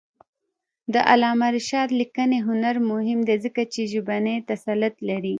[0.93, 5.29] د علامه رشاد لیکنی هنر مهم دی ځکه چې ژبنی تسلط لري.